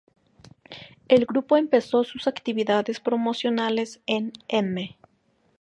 El 1.09 1.27
grupo 1.27 1.57
empezó 1.57 2.03
sus 2.03 2.27
actividades 2.27 2.99
promocionales 2.99 4.01
en 4.07 4.33
"M! 4.47 4.97